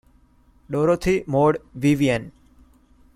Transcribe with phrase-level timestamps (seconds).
[0.71, 2.31] Dorothy Maud Vivian.